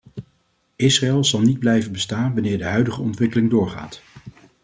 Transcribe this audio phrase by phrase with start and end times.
[0.75, 4.01] Israël zal niet blijven bestaan wanneer de huidige ontwikkeling doorgaat.